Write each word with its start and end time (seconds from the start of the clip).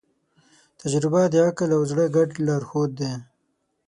تجربه 0.79 1.21
د 1.33 1.35
عقل 1.47 1.69
او 1.77 1.81
زړه 1.91 2.05
ګډ 2.15 2.29
لارښود 2.45 2.91
دی. 2.99 3.13